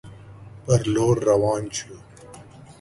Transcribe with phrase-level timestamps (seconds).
[0.63, 1.95] پر لور روان شو.